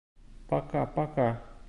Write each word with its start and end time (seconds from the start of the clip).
Пока-пока! 0.49 1.29